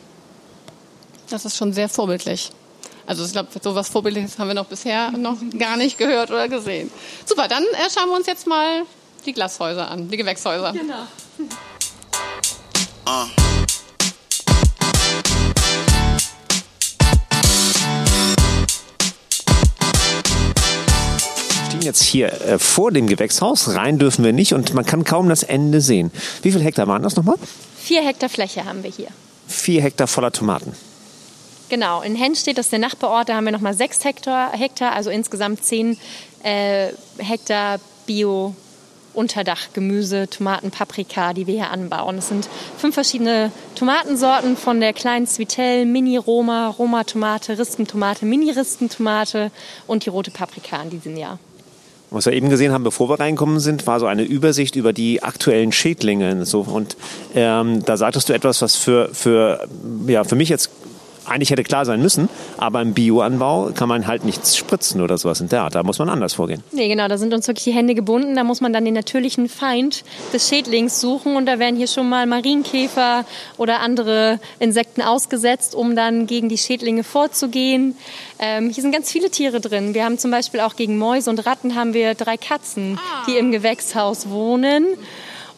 Das 1.30 1.44
ist 1.44 1.56
schon 1.56 1.73
sehr 1.73 1.88
vorbildlich. 1.88 2.50
Also 3.06 3.25
ich 3.25 3.32
glaube, 3.32 3.49
so 3.62 3.75
was 3.75 3.88
Vorbildliches 3.88 4.38
haben 4.38 4.49
wir 4.49 4.54
noch 4.54 4.66
bisher 4.66 5.11
noch 5.12 5.38
gar 5.58 5.78
nicht 5.78 5.97
gehört 5.97 6.30
oder 6.30 6.47
gesehen. 6.49 6.90
Super, 7.25 7.49
dann 7.49 7.62
äh, 7.62 7.88
schauen 7.90 8.11
wir 8.11 8.16
uns 8.16 8.26
jetzt 8.26 8.47
mal 8.47 8.82
die 9.25 9.32
Glashäuser 9.32 9.90
an, 9.90 10.08
die 10.08 10.16
Gewächshäuser. 10.16 10.72
Genau. 10.72 11.06
Ah. 13.04 13.26
stehen 21.78 21.87
jetzt 21.87 22.02
hier 22.02 22.32
äh, 22.42 22.58
vor 22.58 22.90
dem 22.90 23.06
Gewächshaus. 23.06 23.75
Rein 23.75 23.98
dürfen 23.98 24.25
wir 24.25 24.32
nicht 24.32 24.52
und 24.52 24.75
man 24.75 24.84
kann 24.84 25.04
kaum 25.04 25.28
das 25.28 25.42
Ende 25.42 25.80
sehen. 25.80 26.10
Wie 26.42 26.50
viele 26.50 26.64
Hektar 26.64 26.87
waren 26.88 27.02
das 27.02 27.16
nochmal? 27.16 27.37
Vier 27.80 28.02
Hektar 28.02 28.28
Fläche 28.28 28.64
haben 28.64 28.82
wir 28.82 28.90
hier. 28.90 29.08
Vier 29.46 29.82
Hektar 29.82 30.06
voller 30.06 30.32
Tomaten. 30.32 30.72
Genau, 31.68 32.00
in 32.02 32.14
Henn 32.14 32.34
steht 32.34 32.58
das 32.58 32.70
der 32.70 32.78
Nachbarort, 32.78 33.28
da 33.28 33.34
haben 33.34 33.44
wir 33.44 33.52
nochmal 33.52 33.75
sechs 33.75 34.04
Hektar, 34.04 34.52
Hektar, 34.52 34.92
also 34.92 35.10
insgesamt 35.10 35.64
zehn 35.64 35.98
äh, 36.42 36.88
Hektar 37.18 37.78
Bio 38.06 38.54
Unterdach 39.18 39.72
Gemüse, 39.72 40.28
Tomaten, 40.30 40.70
Paprika, 40.70 41.32
die 41.34 41.48
wir 41.48 41.54
hier 41.54 41.70
anbauen. 41.70 42.18
Es 42.18 42.28
sind 42.28 42.48
fünf 42.78 42.94
verschiedene 42.94 43.50
Tomatensorten 43.75 44.56
von 44.56 44.78
der 44.78 44.92
kleinen 44.92 45.26
Zwietell, 45.26 45.87
Mini-Roma, 45.87 46.68
Roma-Tomate, 46.68 47.58
Rispentomate, 47.58 48.25
Mini-Rispentomate 48.25 49.50
und 49.88 50.06
die 50.06 50.10
rote 50.10 50.30
Paprika 50.30 50.80
in 50.82 50.90
diesem 50.90 51.16
Jahr. 51.16 51.40
Was 52.10 52.26
wir 52.26 52.32
eben 52.32 52.48
gesehen 52.48 52.72
haben, 52.72 52.84
bevor 52.84 53.10
wir 53.10 53.20
reinkommen 53.20 53.58
sind, 53.58 53.87
war 53.88 53.98
so 54.00 54.06
eine 54.06 54.22
Übersicht 54.22 54.76
über 54.76 54.92
die 54.92 55.22
aktuellen 55.22 55.72
Schädlinge. 55.72 56.46
So, 56.46 56.60
und 56.60 56.96
ähm, 57.34 57.84
da 57.84 57.96
sagtest 57.96 58.28
du 58.28 58.32
etwas, 58.32 58.62
was 58.62 58.76
für, 58.76 59.10
für, 59.12 59.68
ja, 60.06 60.25
für 60.25 60.37
mich 60.37 60.48
jetzt 60.48 60.70
eigentlich 61.28 61.50
hätte 61.50 61.62
klar 61.62 61.85
sein 61.85 62.00
müssen, 62.00 62.28
aber 62.56 62.82
im 62.82 62.94
Bioanbau 62.94 63.70
kann 63.75 63.88
man 63.88 64.06
halt 64.06 64.25
nichts 64.25 64.56
spritzen 64.56 65.00
oder 65.00 65.18
sowas 65.18 65.40
in 65.40 65.49
der 65.49 65.62
Art. 65.62 65.75
Da 65.75 65.82
muss 65.82 65.99
man 65.99 66.08
anders 66.08 66.35
vorgehen. 66.35 66.62
Nee, 66.73 66.88
genau, 66.88 67.08
da 67.08 67.18
sind 67.18 67.35
uns 67.35 67.47
wirklich 67.47 67.64
die 67.64 67.73
Hände 67.73 67.94
gebunden. 67.94 68.35
Da 68.35 68.44
muss 68.44 68.61
man 68.61 68.73
dann 68.73 68.85
den 68.85 68.94
natürlichen 68.94 69.49
Feind 69.49 70.04
des 70.32 70.49
Schädlings 70.49 71.00
suchen 71.00 71.37
und 71.37 71.47
da 71.47 71.58
werden 71.58 71.76
hier 71.76 71.87
schon 71.87 72.08
mal 72.08 72.26
Marienkäfer 72.26 73.25
oder 73.56 73.80
andere 73.80 74.40
Insekten 74.58 75.02
ausgesetzt, 75.02 75.75
um 75.75 75.97
dann 75.97 76.26
gegen 76.26 76.49
die 76.49 76.58
Schädlinge 76.58 77.04
vorzugehen. 77.04 77.97
Ähm, 78.38 78.70
hier 78.70 78.82
sind 78.82 78.92
ganz 78.92 79.11
viele 79.11 79.30
Tiere 79.30 79.61
drin. 79.61 79.94
Wir 79.94 80.04
haben 80.04 80.18
zum 80.18 80.30
Beispiel 80.30 80.61
auch 80.61 80.76
gegen 80.76 80.99
Mäuse 80.99 81.30
und 81.30 81.44
Ratten 81.47 81.75
haben 81.75 81.94
wir 81.94 82.14
drei 82.14 82.37
Katzen, 82.37 82.99
die 83.26 83.37
im 83.37 83.50
Gewächshaus 83.50 84.30
wohnen. 84.30 84.87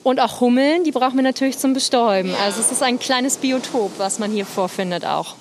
Und 0.03 0.19
auch 0.19 0.41
Hummeln, 0.41 0.85
die 0.85 0.93
brauchen 0.93 1.17
wir 1.17 1.23
natürlich 1.23 1.59
zum 1.59 1.75
Bestäuben. 1.75 2.35
Also 2.43 2.61
es 2.61 2.73
ist 2.73 2.83
ein 2.83 2.99
kleines 2.99 3.37
Biotop, 3.37 3.93
was 3.99 4.19
man 4.19 4.31
hier 4.31 4.47
vorfindet 4.47 5.05
auch. 5.05 5.35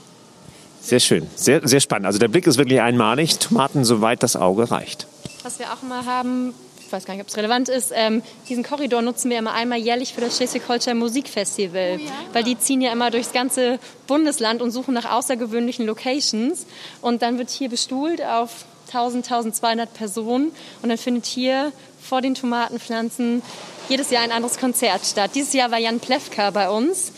Sehr 0.82 1.00
schön, 1.00 1.28
sehr, 1.36 1.68
sehr 1.68 1.80
spannend. 1.80 2.06
Also 2.08 2.20
der 2.20 2.28
Blick 2.28 2.48
ist 2.48 2.58
wirklich 2.58 2.82
einmalig. 2.82 3.38
Tomaten, 3.40 3.86
soweit 3.86 4.24
das 4.24 4.36
Auge 4.36 4.72
reicht. 4.72 5.08
Was 5.44 5.60
wir 5.60 5.68
auch 5.72 5.84
immer 5.84 6.06
haben, 6.06 6.54
ich 6.90 6.92
weiß 6.92 7.06
gar 7.06 7.14
nicht, 7.14 7.22
ob 7.22 7.28
es 7.28 7.38
relevant 7.38 7.70
ist, 7.70 7.92
ähm, 7.94 8.24
diesen 8.50 8.64
Korridor 8.64 9.04
nutzen 9.04 9.30
wir 9.30 9.38
immer 9.38 9.54
einmal 9.54 9.78
jährlich 9.78 10.14
für 10.14 10.22
das 10.22 10.38
Schleswig-Holstein 10.38 10.98
Musikfestival. 10.98 12.00
Oh 12.00 12.04
ja. 12.04 12.12
Weil 12.34 12.44
die 12.44 12.58
ziehen 12.58 12.82
ja 12.82 12.92
immer 12.92 13.12
durchs 13.12 13.32
ganze 13.32 13.78
Bundesland 14.08 14.62
und 14.62 14.72
suchen 14.72 14.96
nach 14.96 15.06
außergewöhnlichen 15.12 15.86
Locations. 15.86 16.66
Und 17.02 17.22
dann 17.22 17.38
wird 17.38 17.52
hier 17.52 17.70
bestuhlt 17.70 18.24
auf 18.24 18.66
1000, 18.88 19.26
1200 19.26 19.94
Personen. 19.94 20.52
Und 20.82 20.90
dann 20.90 20.98
findet 20.98 21.28
hier 21.28 21.72
vor 22.02 22.22
den 22.22 22.34
Tomatenpflanzen 22.34 23.44
jedes 23.88 24.10
Jahr 24.10 24.24
ein 24.24 24.32
anderes 24.32 24.58
Konzert 24.58 25.06
statt. 25.06 25.32
Dieses 25.36 25.54
Jahr 25.54 25.70
war 25.70 25.78
Jan 25.78 26.00
Plewka 26.00 26.50
bei 26.50 26.72
uns 26.72 27.12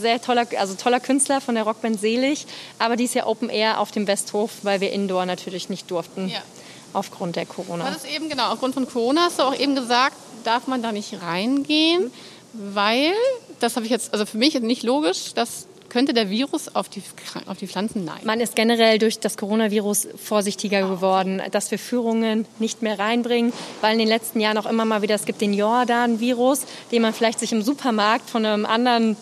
sehr 0.00 0.20
toller, 0.20 0.46
also 0.58 0.74
toller 0.74 1.00
Künstler 1.00 1.40
von 1.40 1.54
der 1.54 1.64
Rockband 1.64 2.00
Selig, 2.00 2.46
aber 2.78 2.96
dies 2.96 3.14
Jahr 3.14 3.26
Open 3.26 3.48
Air 3.48 3.80
auf 3.80 3.90
dem 3.90 4.06
Westhof, 4.06 4.50
weil 4.62 4.80
wir 4.80 4.92
Indoor 4.92 5.26
natürlich 5.26 5.68
nicht 5.68 5.90
durften. 5.90 6.28
Ja. 6.28 6.42
Aufgrund 6.94 7.36
der 7.36 7.46
Corona. 7.46 7.88
Das 7.88 8.04
ist 8.04 8.14
eben 8.14 8.28
genau, 8.28 8.52
aufgrund 8.52 8.74
von 8.74 8.86
Corona 8.86 9.22
hast 9.22 9.38
du 9.38 9.44
auch 9.44 9.58
eben 9.58 9.74
gesagt, 9.74 10.14
darf 10.44 10.66
man 10.66 10.82
da 10.82 10.92
nicht 10.92 11.22
reingehen, 11.22 12.12
weil, 12.52 13.12
das 13.60 13.76
habe 13.76 13.86
ich 13.86 13.90
jetzt, 13.90 14.12
also 14.12 14.26
für 14.26 14.36
mich 14.36 14.54
ist 14.54 14.62
nicht 14.62 14.82
logisch, 14.82 15.32
dass 15.32 15.68
könnte 15.92 16.14
der 16.14 16.30
Virus 16.30 16.74
auf 16.74 16.88
die, 16.88 17.02
auf 17.46 17.58
die 17.58 17.66
Pflanzen? 17.66 18.06
Nein. 18.06 18.20
Man 18.24 18.40
ist 18.40 18.56
generell 18.56 18.98
durch 18.98 19.20
das 19.20 19.36
Coronavirus 19.36 20.08
vorsichtiger 20.16 20.88
geworden, 20.88 21.42
dass 21.50 21.70
wir 21.70 21.78
Führungen 21.78 22.46
nicht 22.58 22.80
mehr 22.80 22.98
reinbringen, 22.98 23.52
weil 23.82 23.92
in 23.92 23.98
den 23.98 24.08
letzten 24.08 24.40
Jahren 24.40 24.56
auch 24.56 24.64
immer 24.64 24.86
mal 24.86 25.02
wieder, 25.02 25.14
es 25.14 25.26
gibt 25.26 25.42
den 25.42 25.52
Jordan-Virus, 25.52 26.62
den 26.92 27.02
man 27.02 27.12
vielleicht 27.12 27.40
sich 27.40 27.52
im 27.52 27.60
Supermarkt 27.60 28.30
von 28.30 28.46
einem 28.46 28.64
anderen 28.64 29.18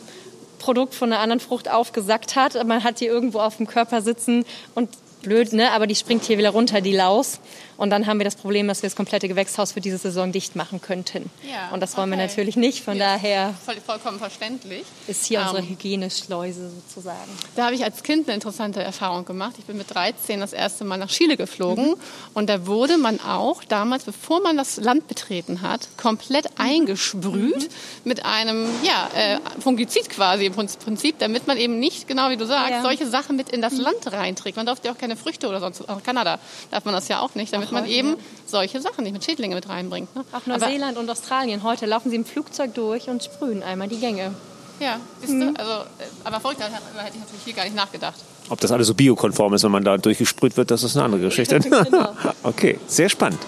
Produkt 0.61 0.95
von 0.95 1.13
einer 1.13 1.21
anderen 1.21 1.41
Frucht 1.41 1.69
aufgesackt 1.69 2.37
hat. 2.37 2.55
Man 2.65 2.85
hat 2.85 3.01
die 3.01 3.07
irgendwo 3.07 3.41
auf 3.41 3.57
dem 3.57 3.67
Körper 3.67 4.01
sitzen 4.03 4.45
und 4.77 4.91
blöd, 5.23 5.53
ne? 5.53 5.73
aber 5.73 5.87
die 5.87 5.97
springt 5.97 6.25
hier 6.25 6.39
wieder 6.39 6.51
runter, 6.51 6.81
die 6.81 6.95
Laus. 6.95 7.41
Und 7.81 7.89
dann 7.89 8.07
haben 8.07 8.21
wir 8.21 8.25
das 8.25 8.37
Problem, 8.37 8.69
dass 8.69 8.83
wir 8.83 8.91
das 8.91 8.95
komplette 8.95 9.27
Gewächshaus 9.27 9.73
für 9.73 9.81
diese 9.81 9.97
Saison 9.97 10.33
dicht 10.33 10.55
machen 10.55 10.83
könnten. 10.83 11.31
Ja, 11.51 11.71
und 11.73 11.81
das 11.81 11.97
wollen 11.97 12.13
okay. 12.13 12.19
wir 12.19 12.27
natürlich 12.27 12.57
nicht. 12.57 12.85
Von 12.85 12.99
ja, 12.99 13.15
daher 13.15 13.55
voll, 13.65 13.77
vollkommen 13.77 14.19
verständlich. 14.19 14.83
ist 15.07 15.25
hier 15.25 15.41
um, 15.41 15.47
unsere 15.47 15.63
ähm, 15.63 15.71
Hygieneschleuse 15.71 16.69
sozusagen. 16.69 17.31
Da 17.57 17.65
habe 17.65 17.75
ich 17.75 17.83
als 17.83 18.03
Kind 18.03 18.29
eine 18.29 18.35
interessante 18.35 18.83
Erfahrung 18.83 19.25
gemacht. 19.25 19.55
Ich 19.59 19.65
bin 19.65 19.79
mit 19.79 19.95
13 19.95 20.41
das 20.41 20.53
erste 20.53 20.85
Mal 20.85 20.99
nach 20.99 21.09
Chile 21.09 21.39
geflogen. 21.39 21.93
Mhm. 21.93 21.95
Und 22.35 22.51
da 22.51 22.67
wurde 22.67 22.99
man 22.99 23.19
auch 23.19 23.65
damals, 23.65 24.05
bevor 24.05 24.43
man 24.43 24.59
das 24.59 24.77
Land 24.77 25.09
betreten 25.09 25.63
hat, 25.63 25.89
komplett 25.97 26.51
mhm. 26.51 26.63
eingesprüht 26.63 27.63
mhm. 27.63 27.69
mit 28.05 28.27
einem 28.27 28.69
ja, 28.83 29.09
äh, 29.17 29.39
Fungizid 29.59 30.11
quasi 30.11 30.45
im 30.45 30.53
Prinzip, 30.53 31.19
damit 31.19 31.47
man 31.47 31.57
eben 31.57 31.79
nicht, 31.79 32.07
genau 32.07 32.29
wie 32.29 32.37
du 32.37 32.45
sagst, 32.45 32.73
ja. 32.73 32.83
solche 32.83 33.07
Sachen 33.07 33.37
mit 33.37 33.49
in 33.49 33.63
das 33.63 33.73
mhm. 33.73 33.85
Land 33.85 34.13
reinträgt. 34.13 34.59
Man 34.59 34.67
darf 34.67 34.85
ja 34.85 34.93
auch 34.93 34.99
keine 34.99 35.17
Früchte 35.17 35.49
oder 35.49 35.61
sonst. 35.61 35.89
Auch 35.89 35.97
in 35.97 36.03
Kanada 36.03 36.39
darf 36.71 36.85
man 36.85 36.93
das 36.93 37.09
ja 37.09 37.21
auch 37.21 37.35
nicht, 37.35 37.55
damit 37.55 37.70
dass 37.71 37.83
man 37.83 37.91
eben 37.91 38.17
solche 38.47 38.81
Sachen 38.81 39.05
nicht 39.05 39.13
mit 39.13 39.25
Schädlinge 39.25 39.55
mit 39.55 39.69
reinbringt. 39.69 40.15
Ne? 40.15 40.25
Auch 40.33 40.47
Neuseeland 40.47 40.99
und 40.99 41.09
Australien. 41.11 41.63
Heute 41.63 41.87
laufen 41.87 42.11
sie 42.11 42.17
im 42.17 42.25
Flugzeug 42.25 42.75
durch 42.75 43.09
und 43.09 43.23
sprühen 43.23 43.63
einmal 43.63 43.89
die 43.89 43.99
Gänge. 43.99 44.33
Ja, 44.81 44.99
siehst 45.21 45.35
mhm. 45.35 45.55
du? 45.55 45.61
Also, 45.61 45.73
äh, 45.73 46.05
aber 46.25 46.41
verrückt, 46.41 46.61
da 46.61 46.65
hätte 46.65 47.15
ich 47.15 47.21
natürlich 47.21 47.45
hier 47.45 47.53
gar 47.53 47.65
nicht 47.65 47.77
nachgedacht. 47.77 48.17
Ob 48.49 48.59
das 48.61 48.73
alles 48.73 48.87
so 48.87 48.95
biokonform 48.95 49.55
ist, 49.55 49.63
wenn 49.63 49.71
man 49.71 49.85
da 49.85 49.97
durchgesprüht 49.99 50.57
wird, 50.57 50.71
das 50.71 50.83
ist 50.83 50.97
eine 50.97 51.05
andere 51.05 51.21
Geschichte. 51.21 51.61
genau. 51.61 52.15
okay, 52.43 52.79
sehr 52.87 53.09
spannend. 53.09 53.39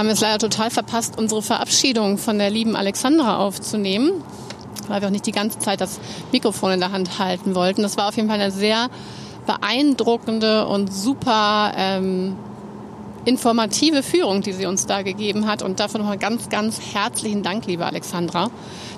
Haben 0.00 0.08
es 0.08 0.20
leider 0.20 0.38
total 0.38 0.70
verpasst, 0.70 1.18
unsere 1.18 1.42
Verabschiedung 1.42 2.16
von 2.16 2.38
der 2.38 2.48
lieben 2.48 2.74
Alexandra 2.74 3.36
aufzunehmen, 3.36 4.12
weil 4.88 5.02
wir 5.02 5.08
auch 5.08 5.12
nicht 5.12 5.26
die 5.26 5.32
ganze 5.32 5.58
Zeit 5.58 5.82
das 5.82 6.00
Mikrofon 6.32 6.72
in 6.72 6.80
der 6.80 6.90
Hand 6.90 7.18
halten 7.18 7.54
wollten. 7.54 7.82
Das 7.82 7.98
war 7.98 8.08
auf 8.08 8.16
jeden 8.16 8.28
Fall 8.28 8.40
eine 8.40 8.50
sehr 8.50 8.88
beeindruckende 9.46 10.66
und 10.66 10.90
super 10.90 11.72
ähm, 11.76 12.34
informative 13.24 14.02
Führung, 14.02 14.42
die 14.42 14.52
sie 14.52 14.66
uns 14.66 14.86
da 14.86 15.02
gegeben 15.02 15.46
hat. 15.46 15.62
Und 15.62 15.80
dafür 15.80 16.00
nochmal 16.00 16.18
ganz, 16.18 16.48
ganz 16.48 16.80
herzlichen 16.94 17.42
Dank, 17.42 17.66
liebe 17.66 17.86
Alexandra. 17.86 18.50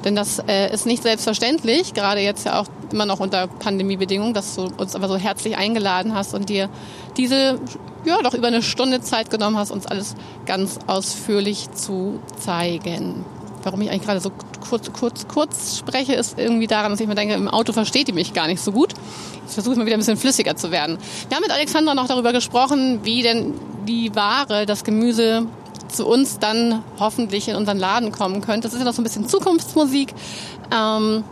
Denn 0.05 0.15
das 0.15 0.39
äh, 0.47 0.73
ist 0.73 0.87
nicht 0.87 1.03
selbstverständlich, 1.03 1.95
gerade 1.95 2.21
jetzt 2.21 2.47
ja 2.47 2.61
auch 2.61 2.67
immer 2.93 3.07
noch 3.07 3.21
unter 3.21 3.47
Pandemiebedingungen, 3.47 4.35
dass 4.35 4.55
du 4.55 4.69
uns 4.77 4.95
aber 4.95 5.09
so 5.09 5.17
herzlich 5.17 5.57
eingeladen 5.57 6.15
hast 6.15 6.35
und 6.35 6.49
dir 6.49 6.69
diese 7.17 7.59
ja, 8.05 8.21
doch 8.23 8.35
über 8.35 8.49
eine 8.49 8.63
Stunde 8.63 9.01
Zeit 9.01 9.31
genommen 9.31 9.57
hast, 9.57 9.71
uns 9.71 9.87
alles 9.87 10.15
ganz 10.45 10.79
ausführlich 10.87 11.71
zu 11.73 12.21
zeigen. 12.39 13.25
Warum 13.63 13.81
ich 13.81 13.91
eigentlich 13.91 14.03
gerade 14.03 14.21
so 14.21 14.33
kurz, 14.69 14.93
kurz, 14.93 15.29
kurz 15.29 15.79
spreche, 15.79 16.15
ist 16.15 16.37
irgendwie 16.37 16.67
daran, 16.67 16.91
dass 16.91 17.01
ich 17.01 17.07
mir 17.07 17.15
denke, 17.15 17.35
im 17.35 17.49
Auto 17.49 17.73
versteht 17.73 18.09
die 18.09 18.13
mich 18.13 18.35
gar 18.35 18.49
nicht 18.49 18.61
so 18.61 18.73
gut. 18.73 18.95
Jetzt 19.43 19.55
versuche 19.55 19.75
ich 19.75 19.79
mal 19.79 19.87
wieder 19.87 19.97
ein 19.97 20.01
bisschen 20.01 20.17
flüssiger 20.17 20.57
zu 20.57 20.73
werden. 20.73 20.99
Wir 21.29 21.37
haben 21.37 21.43
mit 21.43 21.53
Alexandra 21.53 21.95
noch 21.95 22.09
darüber 22.09 22.33
gesprochen, 22.33 23.01
wie 23.05 23.23
denn 23.23 23.55
die 23.87 24.15
Ware, 24.15 24.67
das 24.67 24.85
Gemüse 24.85 25.47
zu 25.89 26.07
uns 26.07 26.39
dann 26.39 26.83
hoffentlich 26.99 27.49
in 27.49 27.57
unseren 27.57 27.79
Laden 27.79 28.13
kommen 28.13 28.41
könnte. 28.41 28.63
Das 28.63 28.73
ist 28.73 28.79
ja 28.79 28.85
noch 28.85 28.95
so 28.95 29.03
ein 29.03 29.05
bisschen 29.05 29.29
Zukunftsmusik. 29.29 30.15
Ähm, 30.73 31.25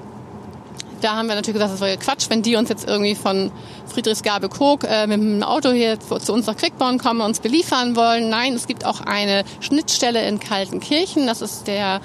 da 1.00 1.16
haben 1.16 1.28
wir 1.28 1.34
natürlich 1.34 1.54
gesagt, 1.54 1.72
das 1.72 1.80
wäre 1.80 1.96
Quatsch, 1.96 2.28
wenn 2.28 2.42
die 2.42 2.56
uns 2.56 2.68
jetzt 2.68 2.86
irgendwie 2.86 3.14
von 3.14 3.50
Friedrichsgabe-Kog 3.86 4.84
äh, 4.84 5.06
mit 5.06 5.18
dem 5.18 5.42
Auto 5.42 5.70
hier 5.70 5.98
zu 5.98 6.32
uns 6.32 6.46
nach 6.46 6.56
Quickborn 6.56 6.98
kommen 6.98 7.20
und 7.20 7.28
uns 7.28 7.40
beliefern 7.40 7.96
wollen. 7.96 8.28
Nein, 8.28 8.54
es 8.54 8.66
gibt 8.66 8.84
auch 8.84 9.00
eine 9.00 9.44
Schnittstelle 9.60 10.26
in 10.26 10.40
Kaltenkirchen. 10.40 11.26
Das 11.26 11.40
ist 11.40 11.66
der 11.66 12.00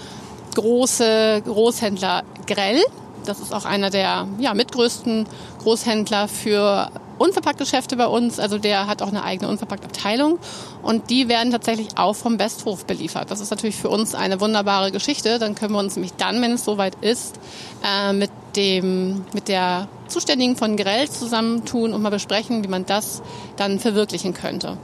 große 0.55 1.41
Großhändler 1.45 2.23
Grell. 2.47 2.81
Das 3.25 3.39
ist 3.39 3.53
auch 3.53 3.65
einer 3.65 3.89
der 3.89 4.27
ja, 4.39 4.53
mitgrößten 4.53 5.25
Großhändler 5.59 6.27
für 6.27 6.91
Unverpacktgeschäfte 7.17 7.95
bei 7.95 8.07
uns. 8.07 8.39
Also 8.39 8.57
der 8.57 8.87
hat 8.87 9.01
auch 9.01 9.07
eine 9.07 9.23
eigene 9.23 9.49
Unverpacktabteilung. 9.49 10.39
Und 10.81 11.09
die 11.09 11.27
werden 11.27 11.51
tatsächlich 11.51 11.97
auch 11.97 12.15
vom 12.15 12.39
Westhof 12.39 12.85
beliefert. 12.85 13.31
Das 13.31 13.39
ist 13.39 13.49
natürlich 13.49 13.75
für 13.75 13.89
uns 13.89 14.15
eine 14.15 14.41
wunderbare 14.41 14.91
Geschichte. 14.91 15.39
Dann 15.39 15.55
können 15.55 15.73
wir 15.73 15.79
uns 15.79 15.95
nämlich 15.95 16.13
dann, 16.13 16.41
wenn 16.41 16.53
es 16.53 16.65
soweit 16.65 16.95
ist, 17.01 17.39
äh, 17.83 18.13
mit 18.13 18.31
dem, 18.55 19.25
mit 19.33 19.47
der 19.47 19.87
Zuständigen 20.07 20.55
von 20.55 20.77
Grell 20.77 21.09
zusammentun 21.09 21.93
und 21.93 22.01
mal 22.01 22.09
besprechen, 22.09 22.63
wie 22.63 22.67
man 22.67 22.85
das 22.85 23.21
dann 23.57 23.79
verwirklichen 23.79 24.33
könnte. 24.33 24.77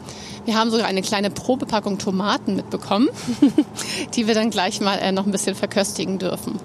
Wir 0.45 0.55
haben 0.55 0.71
sogar 0.71 0.87
eine 0.87 1.01
kleine 1.01 1.29
Probepackung 1.29 1.99
Tomaten 1.99 2.55
mitbekommen, 2.55 3.09
die 4.15 4.27
wir 4.27 4.33
dann 4.33 4.49
gleich 4.49 4.81
mal 4.81 4.97
äh, 4.97 5.11
noch 5.11 5.25
ein 5.25 5.31
bisschen 5.31 5.55
verköstigen 5.55 6.17
dürfen. 6.17 6.59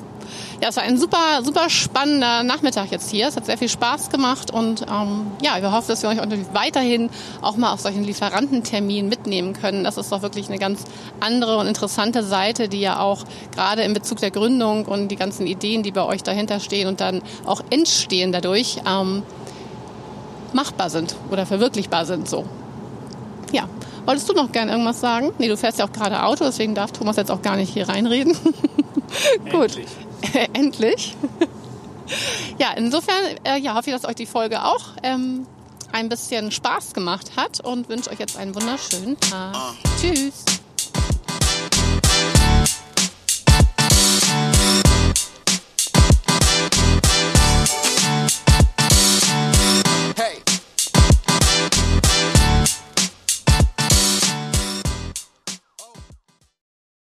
Ja, 0.61 0.69
es 0.69 0.77
war 0.77 0.83
ein 0.83 0.99
super, 0.99 1.43
super 1.43 1.69
spannender 1.71 2.43
Nachmittag 2.43 2.91
jetzt 2.91 3.11
hier. 3.11 3.29
Es 3.29 3.37
hat 3.37 3.47
sehr 3.47 3.59
viel 3.59 3.69
Spaß 3.69 4.11
gemacht 4.11 4.51
und 4.51 4.83
ähm, 4.83 5.27
ja, 5.43 5.61
wir 5.61 5.73
hoffen, 5.73 5.89
dass 5.89 6.03
wir 6.03 6.11
euch 6.11 6.19
weiterhin 6.53 7.11
auch 7.43 7.57
mal 7.57 7.73
auf 7.73 7.81
solchen 7.81 8.05
Lieferantenterminen 8.05 9.09
mitnehmen 9.09 9.53
können. 9.53 9.85
Das 9.85 9.97
ist 9.97 10.13
doch 10.13 10.23
wirklich 10.23 10.49
eine 10.49 10.59
ganz 10.59 10.85
andere 11.21 11.59
und 11.59 11.67
interessante 11.67 12.23
Seite, 12.23 12.69
die 12.69 12.81
ja 12.81 13.01
auch 13.01 13.25
gerade 13.55 13.83
in 13.83 13.93
Bezug 13.95 14.19
der 14.19 14.31
Gründung 14.31 14.85
und 14.87 15.09
die 15.09 15.17
ganzen 15.17 15.47
Ideen, 15.47 15.83
die 15.83 15.93
bei 15.93 16.05
euch 16.05 16.23
dahinter 16.23 16.61
stehen 16.61 16.89
und 16.89 17.01
dann 17.01 17.23
auch 17.45 17.63
entstehen 17.71 18.33
dadurch, 18.33 18.79
ähm, 18.87 19.23
machbar 20.53 20.91
sind 20.91 21.17
oder 21.31 21.47
verwirklichbar 21.47 22.07
sind 22.07 22.29
so. 22.29 22.45
Ja, 23.53 23.69
wolltest 24.05 24.29
du 24.29 24.33
noch 24.33 24.51
gern 24.53 24.69
irgendwas 24.69 25.01
sagen? 25.01 25.33
Nee, 25.39 25.49
du 25.49 25.57
fährst 25.57 25.79
ja 25.79 25.85
auch 25.85 25.93
gerade 25.93 26.23
Auto, 26.25 26.45
deswegen 26.45 26.75
darf 26.75 26.93
Thomas 26.93 27.17
jetzt 27.17 27.31
auch 27.31 27.43
gar 27.43 27.57
nicht 27.57 27.73
hier 27.73 27.89
reinreden. 27.89 28.37
Gut. 29.51 29.79
Endlich. 30.53 31.17
ja, 32.59 32.73
insofern 32.77 33.37
äh, 33.45 33.59
ja, 33.59 33.75
hoffe 33.75 33.91
ich, 33.91 33.97
dass 33.97 34.05
euch 34.05 34.17
die 34.17 34.27
Folge 34.27 34.65
auch 34.65 34.85
ähm, 35.03 35.47
ein 35.93 36.09
bisschen 36.09 36.51
Spaß 36.51 36.93
gemacht 36.93 37.33
hat 37.37 37.61
und 37.61 37.89
wünsche 37.89 38.11
euch 38.11 38.19
jetzt 38.19 38.37
einen 38.37 38.55
wunderschönen 38.55 39.19
Tag. 39.21 39.55
Ah. 39.55 39.73
Tschüss. 40.01 40.45